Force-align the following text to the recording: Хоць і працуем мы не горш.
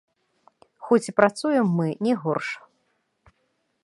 Хоць 0.85 1.05
і 1.09 1.13
працуем 1.19 1.69
мы 1.79 1.87
не 2.07 2.13
горш. 2.23 2.47